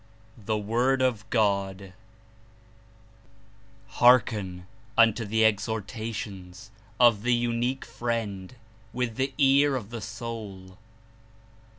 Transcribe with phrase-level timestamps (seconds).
[0.45, 1.93] THE WORD OF GOD
[3.87, 4.65] "Hearken
[4.97, 8.55] unto the exhortations of the Unique Friend
[8.93, 10.79] with the ear of the soul.